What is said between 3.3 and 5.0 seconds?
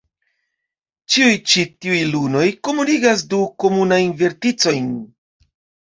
du komunajn verticojn.